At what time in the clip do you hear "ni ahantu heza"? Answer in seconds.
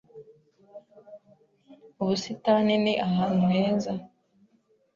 2.83-3.93